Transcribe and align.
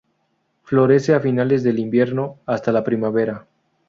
Florece 0.63 1.13
a 1.13 1.19
finales 1.19 1.61
del 1.61 1.77
invierno, 1.77 2.39
hasta 2.47 2.71
la 2.71 2.83
primavera. 2.83 3.45